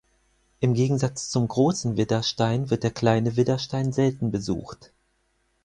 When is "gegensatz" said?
0.73-1.29